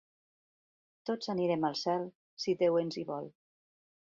Tots 1.09 1.29
anirem 1.35 1.67
al 1.69 1.77
cel, 1.81 2.09
si 2.45 2.59
Déu 2.63 2.81
ens 2.85 2.99
hi 2.99 3.05
vol. 3.13 3.33